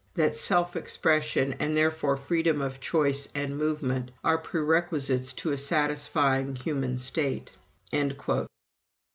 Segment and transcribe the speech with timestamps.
[0.15, 6.55] "That self expression, and therefore freedom of choice and movement, are prerequisites to a satisfying
[6.55, 7.51] human state."